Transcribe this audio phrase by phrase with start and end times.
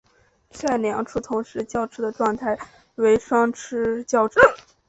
[0.49, 2.57] 在两处同时叫吃的状态
[2.95, 3.53] 为双
[4.07, 4.39] 叫吃。